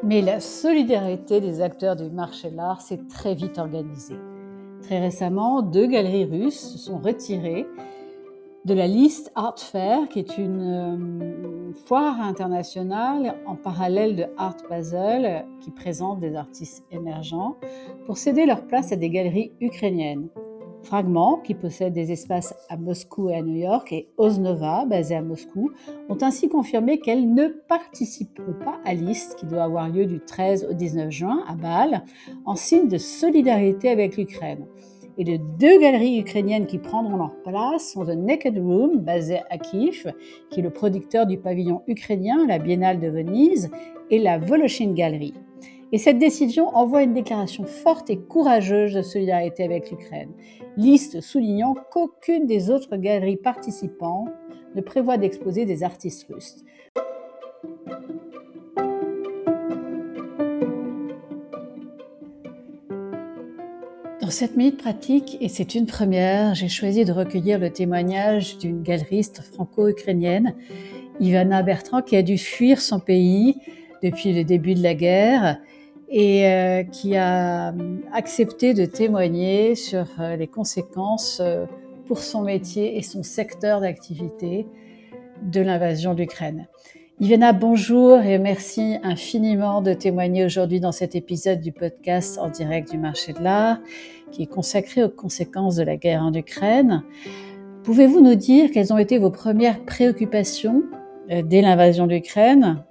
Mais 0.07 0.21
la 0.21 0.39
solidarité 0.39 1.41
des 1.41 1.59
acteurs 1.59 1.97
du 1.97 2.09
marché 2.09 2.49
de 2.49 2.55
l'art 2.55 2.79
s'est 2.79 3.01
très 3.09 3.35
vite 3.35 3.57
organisée. 3.57 4.15
Très 4.81 4.99
récemment, 4.99 5.61
deux 5.61 5.85
galeries 5.85 6.23
russes 6.23 6.71
se 6.71 6.77
sont 6.77 6.97
retirées 6.97 7.67
de 8.63 8.73
la 8.73 8.87
liste 8.87 9.33
Art 9.35 9.59
Fair, 9.59 10.07
qui 10.07 10.19
est 10.19 10.37
une 10.37 10.61
euh, 10.61 11.73
foire 11.87 12.21
internationale 12.21 13.35
en 13.45 13.55
parallèle 13.55 14.15
de 14.15 14.27
Art 14.37 14.55
Basel, 14.69 15.45
qui 15.59 15.71
présente 15.71 16.21
des 16.21 16.35
artistes 16.35 16.85
émergents, 16.89 17.57
pour 18.05 18.17
céder 18.17 18.45
leur 18.45 18.65
place 18.65 18.93
à 18.93 18.95
des 18.95 19.09
galeries 19.09 19.51
ukrainiennes. 19.59 20.29
Fragment, 20.87 21.41
qui 21.43 21.53
possède 21.53 21.91
des 21.91 22.13
espaces 22.13 22.55
à 22.69 22.77
Moscou 22.77 23.29
et 23.29 23.35
à 23.35 23.41
New 23.41 23.57
York, 23.57 23.91
et 23.91 24.07
Osnova, 24.15 24.85
basée 24.85 25.15
à 25.15 25.21
Moscou, 25.21 25.71
ont 26.07 26.17
ainsi 26.21 26.47
confirmé 26.47 26.99
qu'elles 26.99 27.33
ne 27.33 27.47
participeront 27.67 28.53
pas 28.63 28.79
à 28.85 28.93
l'IST 28.93 29.35
qui 29.35 29.45
doit 29.45 29.63
avoir 29.63 29.89
lieu 29.89 30.05
du 30.05 30.21
13 30.21 30.65
au 30.71 30.73
19 30.73 31.11
juin 31.11 31.43
à 31.45 31.55
Bâle, 31.55 32.03
en 32.45 32.55
signe 32.55 32.87
de 32.87 32.97
solidarité 32.97 33.89
avec 33.89 34.15
l'Ukraine. 34.15 34.65
Et 35.17 35.25
les 35.25 35.39
deux 35.39 35.77
galeries 35.77 36.19
ukrainiennes 36.19 36.67
qui 36.67 36.77
prendront 36.77 37.17
leur 37.17 37.35
place 37.43 37.91
sont 37.91 38.05
The 38.05 38.15
Naked 38.15 38.57
Room, 38.57 38.99
basée 38.99 39.41
à 39.49 39.57
Kiev, 39.57 40.13
qui 40.49 40.61
est 40.61 40.63
le 40.63 40.69
producteur 40.69 41.25
du 41.25 41.37
pavillon 41.37 41.81
ukrainien, 41.87 42.47
la 42.47 42.59
Biennale 42.59 43.01
de 43.01 43.09
Venise, 43.09 43.69
et 44.09 44.19
la 44.19 44.37
Voloshin 44.37 44.93
Gallery. 44.93 45.33
Et 45.93 45.97
cette 45.97 46.19
décision 46.19 46.67
envoie 46.75 47.03
une 47.03 47.13
déclaration 47.13 47.63
forte 47.63 48.09
et 48.09 48.17
courageuse 48.17 48.93
de 48.93 49.01
solidarité 49.01 49.63
avec 49.63 49.89
l'Ukraine, 49.89 50.31
liste 50.75 51.21
soulignant 51.21 51.75
qu'aucune 51.91 52.45
des 52.45 52.69
autres 52.69 52.97
galeries 52.97 53.37
participantes 53.37 54.29
ne 54.75 54.81
prévoit 54.81 55.17
d'exposer 55.17 55.65
des 55.65 55.83
artistes 55.83 56.27
russes. 56.29 56.57
Dans 64.19 64.31
cette 64.31 64.57
minute 64.57 64.77
pratique, 64.77 65.37
et 65.39 65.47
c'est 65.47 65.73
une 65.73 65.85
première, 65.85 66.53
j'ai 66.53 66.67
choisi 66.67 67.05
de 67.05 67.13
recueillir 67.13 67.59
le 67.59 67.69
témoignage 67.69 68.57
d'une 68.57 68.83
galeriste 68.83 69.41
franco-ukrainienne, 69.41 70.53
Ivana 71.21 71.63
Bertrand, 71.63 72.01
qui 72.01 72.17
a 72.17 72.23
dû 72.23 72.37
fuir 72.37 72.81
son 72.81 72.99
pays 72.99 73.55
depuis 74.03 74.33
le 74.33 74.43
début 74.43 74.73
de 74.73 74.83
la 74.83 74.93
guerre 74.93 75.59
et 76.09 76.47
euh, 76.47 76.83
qui 76.83 77.15
a 77.15 77.69
euh, 77.69 77.97
accepté 78.13 78.73
de 78.73 78.85
témoigner 78.85 79.75
sur 79.75 80.05
euh, 80.19 80.35
les 80.35 80.47
conséquences 80.47 81.41
pour 82.05 82.19
son 82.19 82.41
métier 82.41 82.97
et 82.97 83.01
son 83.01 83.23
secteur 83.23 83.81
d'activité 83.81 84.65
de 85.43 85.61
l'invasion 85.61 86.13
de 86.13 86.21
l'Ukraine. 86.21 86.67
Ivana, 87.19 87.51
bonjour 87.51 88.19
et 88.19 88.37
merci 88.37 88.97
infiniment 89.03 89.81
de 89.81 89.93
témoigner 89.93 90.45
aujourd'hui 90.45 90.79
dans 90.79 90.91
cet 90.91 91.15
épisode 91.15 91.61
du 91.61 91.71
podcast 91.71 92.37
en 92.37 92.49
direct 92.49 92.91
du 92.91 92.97
marché 92.97 93.33
de 93.33 93.41
l'art 93.41 93.79
qui 94.31 94.43
est 94.43 94.47
consacré 94.47 95.03
aux 95.03 95.09
conséquences 95.09 95.75
de 95.75 95.83
la 95.83 95.97
guerre 95.97 96.21
en 96.21 96.33
Ukraine. 96.33 97.03
Pouvez-vous 97.83 98.21
nous 98.21 98.35
dire 98.35 98.69
quelles 98.71 98.93
ont 98.93 98.97
été 98.97 99.17
vos 99.17 99.31
premières 99.31 99.83
préoccupations 99.83 100.83
dès 101.29 101.61
l'invasion 101.61 102.05
de 102.05 102.13
l'Ukraine? 102.13 102.83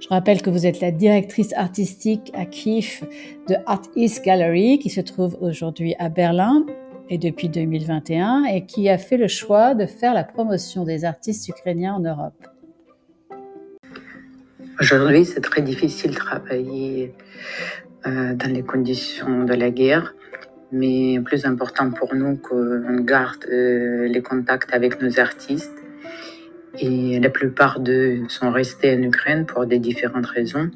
Je 0.00 0.08
rappelle 0.08 0.42
que 0.42 0.50
vous 0.50 0.66
êtes 0.66 0.80
la 0.80 0.90
directrice 0.90 1.52
artistique 1.54 2.30
à 2.34 2.46
Kiev 2.46 3.02
de 3.48 3.56
Art 3.66 3.82
East 3.96 4.24
Gallery 4.24 4.78
qui 4.78 4.90
se 4.90 5.00
trouve 5.00 5.36
aujourd'hui 5.40 5.94
à 5.98 6.08
Berlin 6.08 6.64
et 7.10 7.18
depuis 7.18 7.48
2021 7.48 8.44
et 8.44 8.64
qui 8.64 8.88
a 8.88 8.98
fait 8.98 9.16
le 9.16 9.28
choix 9.28 9.74
de 9.74 9.86
faire 9.86 10.14
la 10.14 10.24
promotion 10.24 10.84
des 10.84 11.04
artistes 11.04 11.48
ukrainiens 11.48 11.94
en 11.94 12.00
Europe. 12.00 12.46
Aujourd'hui, 14.80 15.24
c'est 15.24 15.40
très 15.40 15.62
difficile 15.62 16.12
de 16.12 16.16
travailler 16.16 17.14
euh, 18.06 18.34
dans 18.34 18.52
les 18.52 18.62
conditions 18.62 19.44
de 19.44 19.54
la 19.54 19.70
guerre, 19.70 20.14
mais 20.70 21.18
plus 21.24 21.44
important 21.44 21.90
pour 21.90 22.14
nous 22.14 22.36
qu'on 22.36 23.00
garde 23.00 23.44
euh, 23.50 24.06
les 24.06 24.22
contacts 24.22 24.72
avec 24.72 25.02
nos 25.02 25.18
artistes 25.18 25.77
et 26.78 27.18
la 27.20 27.30
plupart 27.30 27.80
d'eux 27.80 28.22
sont 28.28 28.50
restés 28.50 28.94
en 28.94 29.02
Ukraine 29.02 29.46
pour 29.46 29.66
des 29.66 29.78
différentes 29.78 30.26
raisons. 30.26 30.70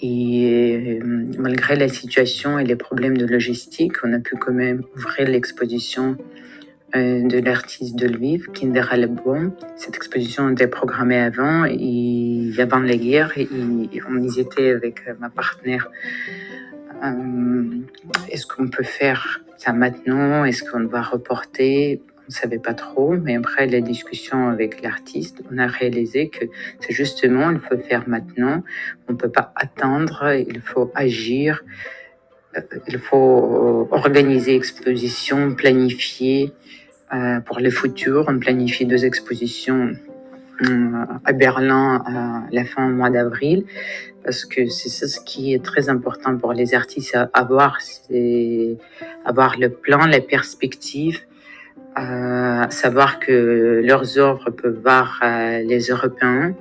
Et 0.00 1.00
euh, 1.02 1.32
malgré 1.38 1.76
la 1.76 1.88
situation 1.88 2.58
et 2.58 2.64
les 2.64 2.76
problèmes 2.76 3.16
de 3.16 3.26
logistique, 3.26 3.92
on 4.04 4.12
a 4.12 4.18
pu 4.18 4.36
quand 4.36 4.52
même 4.52 4.82
ouvrir 4.96 5.28
l'exposition 5.28 6.16
euh, 6.96 7.26
de 7.26 7.38
l'artiste 7.38 7.96
de 7.96 8.06
Lviv, 8.08 8.48
Kinder 8.52 8.92
Album. 8.92 9.52
Cette 9.76 9.96
exposition 9.96 10.50
était 10.50 10.66
programmée 10.66 11.18
avant, 11.18 11.64
avant 11.64 12.80
la 12.80 12.96
guerre, 12.96 13.32
et 13.38 13.48
on 14.08 14.20
y 14.20 14.40
était 14.40 14.70
avec 14.70 15.02
ma 15.20 15.30
partenaire. 15.30 15.90
Euh, 17.02 17.64
est-ce 18.30 18.46
qu'on 18.46 18.68
peut 18.68 18.84
faire 18.84 19.40
ça 19.56 19.72
maintenant? 19.72 20.44
Est-ce 20.44 20.64
qu'on 20.64 20.80
doit 20.80 21.02
reporter? 21.02 22.00
On 22.24 22.30
ne 22.30 22.32
savait 22.32 22.58
pas 22.58 22.72
trop, 22.72 23.16
mais 23.16 23.36
après 23.36 23.66
la 23.66 23.82
discussion 23.82 24.48
avec 24.48 24.82
l'artiste, 24.82 25.42
on 25.52 25.58
a 25.58 25.66
réalisé 25.66 26.30
que 26.30 26.46
c'est 26.80 26.94
justement, 26.94 27.50
il 27.50 27.58
faut 27.58 27.76
faire 27.76 28.08
maintenant, 28.08 28.62
on 29.08 29.12
ne 29.12 29.18
peut 29.18 29.28
pas 29.30 29.52
attendre, 29.56 30.32
il 30.32 30.62
faut 30.62 30.90
agir, 30.94 31.62
euh, 32.56 32.60
il 32.88 32.98
faut 32.98 33.88
organiser 33.90 34.54
expositions, 34.54 35.54
planifier 35.54 36.52
euh, 37.12 37.40
pour 37.40 37.60
le 37.60 37.68
futur. 37.68 38.24
On 38.28 38.38
planifie 38.38 38.86
deux 38.86 39.04
expositions 39.04 39.92
euh, 40.62 41.04
à 41.26 41.32
Berlin 41.32 42.02
à 42.06 42.54
la 42.54 42.64
fin 42.64 42.88
du 42.88 42.94
mois 42.94 43.10
d'avril 43.10 43.66
parce 44.24 44.46
que 44.46 44.66
c'est 44.68 44.88
ça 44.88 45.06
ce 45.08 45.20
qui 45.20 45.52
est 45.52 45.62
très 45.62 45.90
important 45.90 46.38
pour 46.38 46.54
les 46.54 46.74
artistes 46.74 47.18
avoir, 47.34 47.78
avoir 49.26 49.58
le 49.58 49.68
plan, 49.68 50.06
la 50.06 50.20
perspective 50.20 51.20
à 51.94 52.68
savoir 52.70 53.20
que 53.20 53.82
leurs 53.84 54.18
œuvres 54.18 54.50
peuvent 54.50 54.80
voir 54.82 55.20
euh, 55.22 55.62
les 55.62 55.88
Européens 55.88 56.54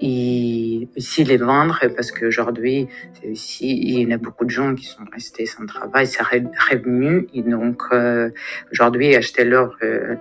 et 0.00 0.88
aussi 0.96 1.22
les 1.22 1.36
vendre 1.36 1.78
parce 1.94 2.10
qu'aujourd'hui, 2.10 2.88
il 3.22 4.08
y 4.08 4.12
a 4.12 4.18
beaucoup 4.18 4.44
de 4.44 4.50
gens 4.50 4.74
qui 4.74 4.86
sont 4.86 5.04
restés 5.12 5.46
sans 5.46 5.64
travail, 5.66 6.06
c'est 6.06 6.22
revenu. 6.22 7.28
Et 7.34 7.42
donc, 7.42 7.82
euh, 7.92 8.30
aujourd'hui, 8.72 9.14
acheter 9.14 9.44
l'œuvre 9.44 9.76
euh, 9.84 10.16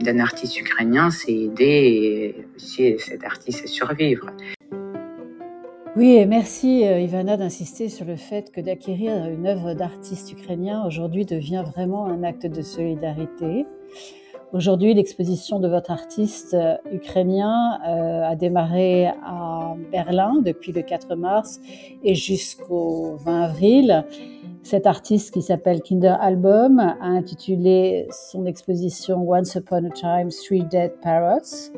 d'un 0.00 0.18
artiste 0.18 0.60
ukrainien, 0.60 1.10
c'est 1.10 1.32
aider 1.32 2.44
aussi 2.56 2.96
cet 2.98 3.24
artiste 3.24 3.64
à 3.64 3.68
survivre. 3.68 4.26
Oui, 5.94 6.12
et 6.12 6.24
merci 6.24 6.80
Ivana 6.80 7.36
d'insister 7.36 7.90
sur 7.90 8.06
le 8.06 8.16
fait 8.16 8.50
que 8.50 8.62
d'acquérir 8.62 9.26
une 9.26 9.46
œuvre 9.46 9.74
d'artiste 9.74 10.32
ukrainien 10.32 10.86
aujourd'hui 10.86 11.26
devient 11.26 11.62
vraiment 11.66 12.06
un 12.06 12.22
acte 12.22 12.46
de 12.46 12.62
solidarité. 12.62 13.66
Aujourd'hui, 14.54 14.92
l'exposition 14.92 15.60
de 15.60 15.68
votre 15.68 15.90
artiste 15.90 16.52
euh, 16.52 16.76
ukrainien 16.92 17.78
euh, 17.88 18.22
a 18.22 18.36
démarré 18.36 19.06
à 19.06 19.74
Berlin 19.90 20.40
depuis 20.44 20.72
le 20.72 20.82
4 20.82 21.14
mars 21.14 21.58
et 22.02 22.14
jusqu'au 22.14 23.16
20 23.16 23.42
avril. 23.42 24.04
Cet 24.62 24.86
artiste 24.86 25.32
qui 25.32 25.40
s'appelle 25.40 25.80
Kinder 25.80 26.16
Album 26.20 26.80
a 26.80 27.06
intitulé 27.06 28.06
son 28.10 28.44
exposition 28.44 29.26
Once 29.26 29.54
Upon 29.54 29.84
a 29.86 29.90
Time, 29.90 30.28
Three 30.28 30.64
Dead 30.64 30.92
Parrots. 31.02 31.70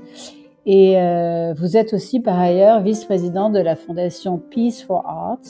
Et 0.66 0.98
euh, 0.98 1.52
vous 1.56 1.76
êtes 1.76 1.92
aussi 1.92 2.20
par 2.20 2.38
ailleurs 2.38 2.80
vice-président 2.80 3.50
de 3.50 3.58
la 3.58 3.76
fondation 3.76 4.38
Peace 4.38 4.82
for 4.86 5.06
Art, 5.06 5.40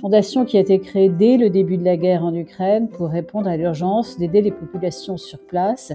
fondation 0.00 0.44
qui 0.44 0.56
a 0.56 0.60
été 0.60 0.80
créée 0.80 1.08
dès 1.08 1.36
le 1.36 1.48
début 1.48 1.76
de 1.76 1.84
la 1.84 1.96
guerre 1.96 2.24
en 2.24 2.34
Ukraine 2.34 2.88
pour 2.88 3.08
répondre 3.08 3.48
à 3.48 3.56
l'urgence 3.56 4.18
d'aider 4.18 4.42
les 4.42 4.50
populations 4.50 5.16
sur 5.16 5.38
place 5.38 5.92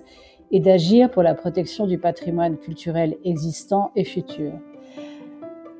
et 0.51 0.61
d'agir 0.61 1.11
pour 1.11 1.23
la 1.23 1.33
protection 1.33 1.87
du 1.87 1.97
patrimoine 1.97 2.57
culturel 2.57 3.17
existant 3.25 3.91
et 3.97 4.05
futur. 4.05 4.53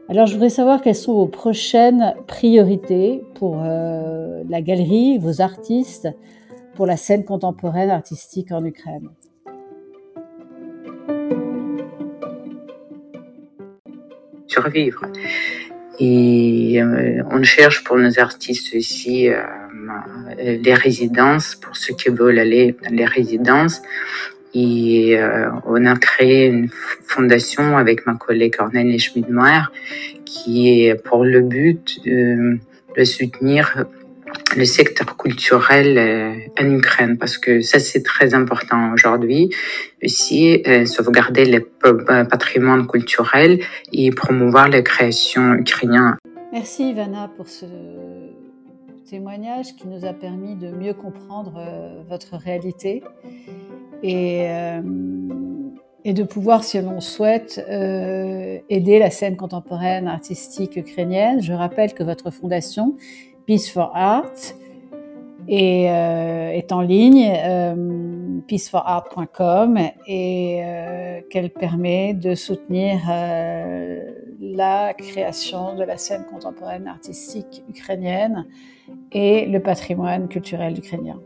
Alors 0.09 0.25
je 0.25 0.33
voudrais 0.33 0.49
savoir 0.49 0.81
quelles 0.81 0.95
sont 0.95 1.13
vos 1.13 1.27
prochaines 1.27 2.15
priorités 2.27 3.23
pour 3.35 3.61
euh, 3.61 4.43
la 4.49 4.61
galerie, 4.61 5.19
vos 5.19 5.41
artistes, 5.41 6.09
pour 6.75 6.85
la 6.85 6.97
scène 6.97 7.25
contemporaine 7.25 7.89
artistique 7.89 8.51
en 8.51 8.63
Ukraine. 8.63 9.09
Survivre. 14.57 15.05
Et 15.99 16.81
euh, 16.81 17.23
on 17.31 17.41
cherche 17.43 17.83
pour 17.83 17.97
nos 17.97 18.19
artistes 18.19 18.75
aussi 18.75 19.29
euh, 19.29 19.41
les 20.37 20.73
résidences, 20.73 21.55
pour 21.55 21.75
ceux 21.75 21.95
qui 21.95 22.09
veulent 22.09 22.39
aller 22.39 22.75
dans 22.83 22.95
les 22.95 23.05
résidences. 23.05 23.81
Et 24.53 25.17
euh, 25.17 25.49
on 25.65 25.85
a 25.85 25.95
créé 25.95 26.47
une 26.47 26.69
fondation 27.13 27.77
avec 27.77 28.05
ma 28.07 28.15
collègue 28.15 28.55
Cornelia 28.55 28.97
Schmidmeier 28.97 29.63
qui 30.25 30.85
est 30.85 30.95
pour 30.95 31.23
le 31.23 31.41
but 31.41 31.99
de 32.05 33.03
soutenir 33.03 33.85
le 34.57 34.65
secteur 34.65 35.15
culturel 35.17 35.97
euh, 35.97 36.33
en 36.59 36.69
Ukraine 36.71 37.17
parce 37.17 37.37
que 37.37 37.61
ça 37.61 37.79
c'est 37.79 38.03
très 38.03 38.33
important 38.33 38.91
aujourd'hui 38.91 39.49
aussi 40.03 40.63
euh, 40.67 40.85
sauvegarder 40.85 41.45
le 41.45 41.69
euh, 41.85 42.25
patrimoine 42.25 42.87
culturel 42.87 43.59
et 43.93 44.09
promouvoir 44.11 44.67
la 44.67 44.81
création 44.81 45.53
ukrainienne. 45.53 46.15
Merci 46.51 46.89
Ivana 46.89 47.29
pour 47.37 47.47
ce 47.47 47.65
témoignage 49.09 49.75
qui 49.75 49.87
nous 49.87 50.03
a 50.05 50.13
permis 50.13 50.55
de 50.55 50.69
mieux 50.71 50.93
comprendre 50.93 51.53
votre 52.09 52.35
réalité 52.35 53.03
et 54.03 54.47
de 56.13 56.23
pouvoir, 56.23 56.63
si 56.63 56.81
l'on 56.81 56.99
souhaite, 56.99 57.63
aider 58.69 58.99
la 58.99 59.09
scène 59.09 59.37
contemporaine 59.37 60.07
artistique 60.07 60.75
ukrainienne. 60.75 61.41
Je 61.41 61.53
rappelle 61.53 61.93
que 61.93 62.03
votre 62.03 62.31
fondation 62.31 62.95
Peace 63.47 63.69
for 63.69 63.91
Art 63.95 64.53
euh, 65.49 66.49
est 66.49 66.71
en 66.73 66.81
ligne, 66.81 67.31
euh, 67.33 68.41
peaceforart.com, 68.45 69.79
et 70.05 70.59
euh, 70.61 71.21
qu'elle 71.29 71.49
permet 71.49 72.13
de 72.13 72.35
soutenir 72.35 72.99
la 74.41 74.93
création 74.93 75.75
de 75.75 75.83
la 75.83 75.97
scène 75.97 76.25
contemporaine 76.25 76.87
artistique 76.87 77.63
ukrainienne 77.69 78.45
et 79.13 79.45
le 79.45 79.61
patrimoine 79.61 80.27
culturel 80.27 80.77
ukrainien. 80.77 81.21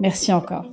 Merci 0.00 0.32
encore. 0.32 0.66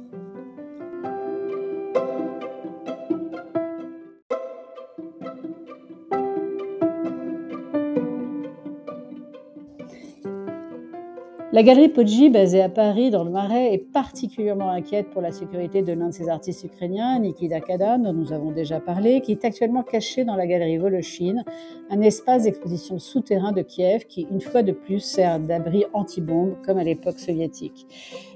La 11.53 11.63
galerie 11.63 11.89
Poggi, 11.89 12.29
basée 12.29 12.61
à 12.61 12.69
Paris, 12.69 13.09
dans 13.09 13.25
le 13.25 13.29
Marais, 13.29 13.73
est 13.73 13.91
particulièrement 13.91 14.69
inquiète 14.69 15.09
pour 15.09 15.21
la 15.21 15.33
sécurité 15.33 15.81
de 15.81 15.91
l'un 15.91 16.07
de 16.07 16.13
ses 16.13 16.29
artistes 16.29 16.63
ukrainiens, 16.63 17.19
Nikita 17.19 17.59
Kadan, 17.59 18.03
dont 18.03 18.13
nous 18.13 18.31
avons 18.31 18.51
déjà 18.51 18.79
parlé, 18.79 19.19
qui 19.19 19.33
est 19.33 19.43
actuellement 19.43 19.83
caché 19.83 20.23
dans 20.23 20.37
la 20.37 20.47
galerie 20.47 20.77
Voloshin, 20.77 21.43
un 21.89 21.99
espace 21.99 22.43
d'exposition 22.43 22.99
souterrain 22.99 23.51
de 23.51 23.63
Kiev 23.63 24.05
qui, 24.05 24.27
une 24.31 24.39
fois 24.39 24.63
de 24.63 24.71
plus, 24.71 25.01
sert 25.01 25.41
d'abri 25.41 25.83
anti-bombe, 25.91 26.55
comme 26.65 26.77
à 26.77 26.85
l'époque 26.85 27.19
soviétique. 27.19 27.85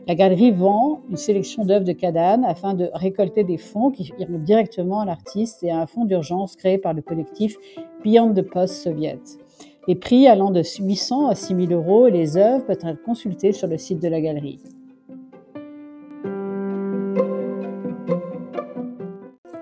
La 0.09 0.15
galerie 0.15 0.51
vend 0.51 0.99
une 1.09 1.15
sélection 1.15 1.63
d'œuvres 1.63 1.85
de 1.85 1.93
Kadan 1.93 2.43
afin 2.43 2.73
de 2.73 2.89
récolter 2.93 3.45
des 3.45 3.57
fonds 3.57 3.91
qui 3.91 4.11
iront 4.19 4.39
directement 4.39 4.99
à 4.99 5.05
l'artiste 5.05 5.63
et 5.63 5.71
à 5.71 5.79
un 5.79 5.87
fonds 5.87 6.03
d'urgence 6.03 6.57
créé 6.57 6.77
par 6.77 6.93
le 6.93 7.01
collectif 7.01 7.55
Beyond 8.03 8.33
the 8.33 8.41
Post-Soviet. 8.41 9.44
Les 9.87 9.95
prix 9.95 10.27
allant 10.27 10.49
de 10.49 10.63
800 10.63 11.27
à 11.27 11.35
6000 11.35 11.71
euros 11.71 12.07
et 12.07 12.11
les 12.11 12.37
œuvres 12.37 12.65
peuvent 12.65 12.79
être 12.81 13.03
consultées 13.03 13.51
sur 13.51 13.67
le 13.67 13.77
site 13.77 14.01
de 14.01 14.07
la 14.07 14.19
galerie. 14.19 14.59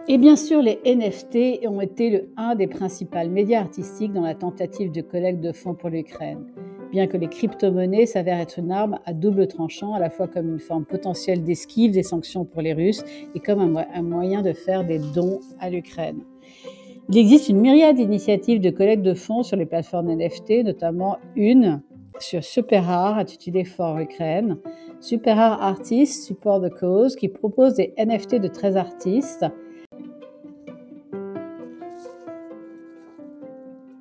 Et 0.07 0.17
bien 0.17 0.37
sûr, 0.37 0.61
les 0.61 0.79
NFT 0.85 1.67
ont 1.67 1.81
été 1.81 2.09
le, 2.09 2.29
un 2.37 2.55
des 2.55 2.67
principaux 2.67 3.27
médias 3.27 3.59
artistiques 3.59 4.13
dans 4.13 4.21
la 4.21 4.35
tentative 4.35 4.91
de 4.91 5.01
collecte 5.01 5.41
de 5.41 5.51
fonds 5.51 5.73
pour 5.73 5.89
l'Ukraine, 5.89 6.45
bien 6.91 7.07
que 7.07 7.17
les 7.17 7.27
crypto-monnaies 7.27 8.05
s'avèrent 8.05 8.39
être 8.39 8.59
une 8.59 8.71
arme 8.71 8.99
à 9.05 9.11
double 9.11 9.47
tranchant, 9.47 9.93
à 9.93 9.99
la 9.99 10.09
fois 10.09 10.27
comme 10.27 10.49
une 10.53 10.59
forme 10.59 10.85
potentielle 10.85 11.43
d'esquive 11.43 11.91
des 11.91 12.03
sanctions 12.03 12.45
pour 12.45 12.61
les 12.61 12.73
Russes 12.73 13.03
et 13.35 13.39
comme 13.39 13.77
un 13.77 14.01
moyen 14.01 14.41
de 14.41 14.53
faire 14.53 14.85
des 14.85 14.99
dons 14.99 15.41
à 15.59 15.69
l'Ukraine. 15.69 16.23
Il 17.09 17.17
existe 17.17 17.49
une 17.49 17.59
myriade 17.59 17.97
d'initiatives 17.97 18.61
de 18.61 18.69
collecte 18.69 19.03
de 19.03 19.13
fonds 19.13 19.43
sur 19.43 19.57
les 19.57 19.65
plateformes 19.65 20.09
NFT, 20.09 20.63
notamment 20.63 21.17
une 21.35 21.81
sur 22.19 22.43
SuperArt, 22.43 23.17
intitulée 23.17 23.65
For 23.65 23.99
Ukraine. 23.99 24.57
SuperArt 25.01 25.61
Artists 25.61 26.25
Support 26.25 26.61
the 26.61 26.69
Cause, 26.69 27.17
qui 27.17 27.27
propose 27.27 27.73
des 27.73 27.93
NFT 27.97 28.35
de 28.35 28.47
13 28.47 28.77
artistes. 28.77 29.45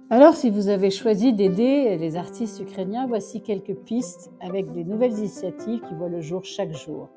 Alors, 0.08 0.36
si 0.36 0.50
vous 0.50 0.68
avez 0.68 0.90
choisi 0.90 1.32
d'aider 1.32 1.96
les 1.96 2.16
artistes 2.16 2.60
ukrainiens, 2.60 3.06
voici 3.08 3.40
quelques 3.40 3.74
pistes 3.74 4.30
avec 4.40 4.70
des 4.70 4.84
nouvelles 4.84 5.18
initiatives 5.18 5.80
qui 5.80 5.94
voient 5.94 6.10
le 6.10 6.20
jour 6.20 6.44
chaque 6.44 6.72
jour. 6.72 7.08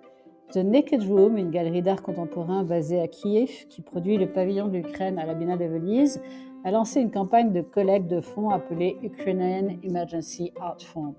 The 0.55 0.59
Naked 0.59 1.03
Room, 1.03 1.35
une 1.35 1.51
galerie 1.51 1.81
d'art 1.81 2.01
contemporain 2.01 2.63
basée 2.63 3.01
à 3.01 3.09
Kiev 3.09 3.67
qui 3.67 3.81
produit 3.81 4.15
le 4.15 4.31
pavillon 4.31 4.69
d'Ukraine 4.69 5.19
à 5.19 5.25
la 5.25 5.33
Biennale 5.33 5.59
de 5.59 5.65
Venise, 5.65 6.21
a 6.63 6.71
lancé 6.71 7.01
une 7.01 7.11
campagne 7.11 7.51
de 7.51 7.59
collecte 7.59 8.07
de 8.07 8.21
fonds 8.21 8.51
appelée 8.51 8.95
Ukrainian 9.03 9.75
Emergency 9.83 10.53
Art 10.61 10.79
Fund. 10.79 11.13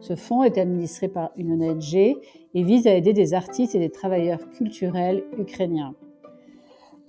Ce 0.00 0.16
fonds 0.16 0.42
est 0.42 0.58
administré 0.58 1.06
par 1.06 1.30
une 1.36 1.52
ONG 1.62 1.94
et 1.94 2.18
vise 2.64 2.88
à 2.88 2.94
aider 2.96 3.12
des 3.12 3.32
artistes 3.32 3.76
et 3.76 3.78
des 3.78 3.90
travailleurs 3.90 4.50
culturels 4.50 5.22
ukrainiens. 5.38 5.94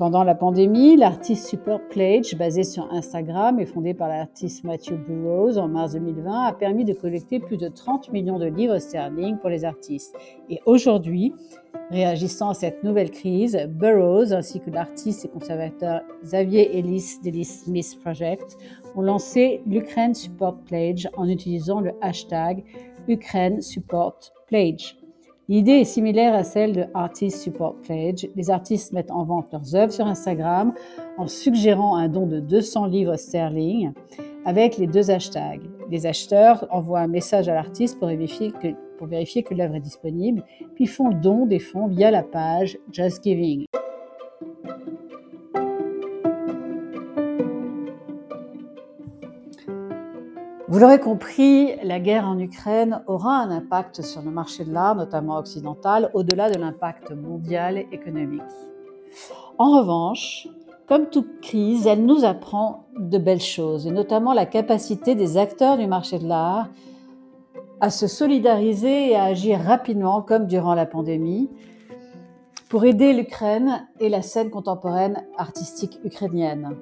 Pendant 0.02 0.24
la 0.24 0.34
pandémie, 0.34 0.98
l'artiste 0.98 1.46
Super 1.46 1.80
Pledge, 1.90 2.34
basé 2.36 2.64
sur 2.64 2.92
Instagram 2.92 3.60
et 3.60 3.68
fondé 3.68 3.94
par 3.94 4.08
l'artiste 4.08 4.64
Matthew 4.64 4.94
Burrows 4.94 5.60
en 5.60 5.68
mars 5.68 5.94
2020, 5.94 6.48
a 6.48 6.54
permis 6.54 6.86
de 6.86 6.94
collecter 6.94 7.40
plus 7.40 7.58
de 7.58 7.68
30 7.68 8.12
millions 8.12 8.40
de 8.40 8.48
livres 8.48 8.80
sterling 8.80 9.38
pour 9.38 9.52
les 9.52 9.64
artistes. 9.64 10.16
Et 10.50 10.60
aujourd'hui, 10.66 11.36
réagissant 11.92 12.50
à 12.50 12.54
cette 12.56 12.84
nouvelle 12.84 13.12
crise, 13.12 13.56
Burrows 13.70 14.34
ainsi 14.34 14.60
que 14.60 14.72
l'artiste 14.72 15.26
et 15.26 15.28
conservateur 15.28 16.02
Xavier 16.24 16.80
Ellis 16.80 17.20
d'Ellis 17.22 17.46
Smith 17.46 18.00
Project 18.04 18.58
ont 18.96 19.04
lancé 19.04 19.62
l'Ukraine 19.68 20.16
Support 20.16 20.62
Pledge 20.66 21.08
en 21.16 21.30
utilisant 21.30 21.80
le 21.80 21.92
hashtag 22.02 22.64
Ukraine 23.08 23.62
Support 23.62 24.18
Pledge. 24.48 24.96
L'idée 25.52 25.82
est 25.82 25.84
similaire 25.84 26.34
à 26.34 26.46
celle 26.46 26.72
de 26.72 26.86
Artist 26.94 27.42
Support 27.42 27.76
Pledge. 27.82 28.26
Les 28.38 28.50
artistes 28.50 28.94
mettent 28.94 29.12
en 29.12 29.26
vente 29.26 29.52
leurs 29.52 29.76
œuvres 29.76 29.92
sur 29.92 30.08
Instagram 30.08 30.74
en 31.18 31.28
suggérant 31.28 31.98
un 31.98 32.08
don 32.08 32.26
de 32.26 32.40
200 32.40 32.86
livres 32.86 33.18
sterling 33.18 33.92
avec 34.46 34.78
les 34.78 34.88
deux 34.88 35.12
hashtags. 35.12 35.64
Les 35.90 36.06
acheteurs 36.06 36.66
envoient 36.72 37.02
un 37.02 37.08
message 37.08 37.50
à 37.50 37.54
l'artiste 37.54 38.00
pour 38.00 38.08
vérifier 38.08 38.54
que, 39.44 39.54
l'œuvre 39.54 39.76
est 39.76 39.82
disponible, 39.82 40.42
puis 40.74 40.88
font 40.88 41.10
don 41.10 41.46
des 41.46 41.60
fonds 41.60 41.88
via 41.88 42.12
la 42.12 42.24
page 42.24 42.78
Just 42.90 43.22
Giving. 43.22 43.66
Vous 50.72 50.80
l'aurez 50.80 51.02
compris, 51.02 51.76
la 51.84 52.00
guerre 52.00 52.26
en 52.26 52.40
Ukraine 52.40 53.04
aura 53.06 53.40
un 53.40 53.52
impact 53.52 54.04
sur 54.04 54.22
le 54.22 54.32
marché 54.32 54.64
de 54.64 54.72
l'art, 54.72 54.96
notamment 54.96 55.38
occidental, 55.38 56.10
au-delà 56.14 56.50
de 56.50 56.58
l'impact 56.58 57.12
mondial 57.12 57.78
et 57.78 57.90
économique. 57.92 58.42
En 59.58 59.78
revanche, 59.78 60.48
comme 60.88 61.08
toute 61.08 61.42
crise, 61.42 61.88
elle 61.88 62.06
nous 62.06 62.24
apprend 62.24 62.86
de 62.98 63.18
belles 63.18 63.42
choses, 63.42 63.86
et 63.86 63.92
notamment 63.92 64.32
la 64.32 64.46
capacité 64.46 65.14
des 65.14 65.36
acteurs 65.36 65.78
du 65.78 65.88
marché 65.88 66.20
de 66.20 66.28
l'art 66.30 66.70
à 67.82 67.90
se 67.90 68.08
solidariser 68.08 69.10
et 69.10 69.16
à 69.18 69.24
agir 69.24 69.60
rapidement, 69.60 70.22
comme 70.22 70.48
durant 70.48 70.74
la 70.74 70.86
pandémie, 70.86 71.50
pour 72.70 72.86
aider 72.86 73.12
l'Ukraine 73.12 73.90
et 74.00 74.08
la 74.08 74.22
scène 74.22 74.50
contemporaine 74.50 75.22
artistique 75.38 76.00
ukrainienne. 76.06 76.78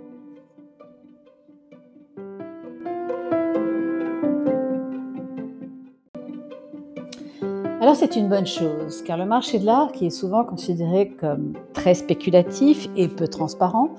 C'est 7.96 8.16
une 8.16 8.30
bonne 8.30 8.46
chose, 8.46 9.02
car 9.04 9.18
le 9.18 9.26
marché 9.26 9.60
de 9.60 9.66
l'art, 9.66 9.92
qui 9.92 10.06
est 10.06 10.10
souvent 10.12 10.46
considéré 10.46 11.10
comme 11.10 11.54
très 11.74 11.94
spéculatif 11.94 12.88
et 12.96 13.08
peu 13.08 13.28
transparent, 13.28 13.90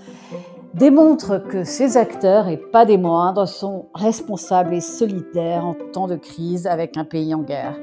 démontre 0.75 1.39
que 1.39 1.65
ces 1.65 1.97
acteurs, 1.97 2.49
et 2.49 2.57
pas 2.57 2.87
des 2.87 2.97
moindres, 2.97 3.47
sont 3.47 3.87
responsables 3.95 4.75
et 4.75 4.81
solidaires 4.81 5.67
en 5.67 5.75
temps 5.93 6.07
de 6.07 6.17
crise 6.17 6.67
avec 6.67 6.97
un 6.97 7.05
pays 7.05 7.35
en 7.35 7.43
guerre. 7.43 7.77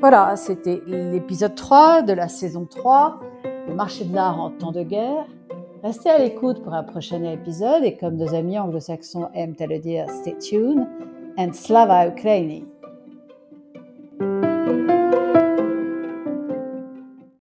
Voilà, 0.00 0.36
c'était 0.36 0.82
l'épisode 0.86 1.54
3 1.54 2.02
de 2.02 2.12
la 2.12 2.28
saison 2.28 2.66
3, 2.68 3.20
le 3.68 3.74
marché 3.74 4.04
de 4.04 4.14
l'art 4.14 4.40
en 4.40 4.50
temps 4.50 4.72
de 4.72 4.82
guerre. 4.82 5.26
Restez 5.84 6.10
à 6.10 6.18
l'écoute 6.18 6.62
pour 6.62 6.74
un 6.74 6.82
prochain 6.82 7.22
épisode 7.22 7.84
et 7.84 7.96
comme 7.96 8.16
nos 8.16 8.34
amis 8.34 8.58
anglo-saxons 8.58 9.28
aiment 9.34 9.56
à 9.60 9.66
le 9.66 9.78
dire, 9.78 10.06
stay 10.10 10.36
tuned 10.38 10.86
and 11.38 11.52
slava 11.52 12.08
Ukraini. 12.08 12.64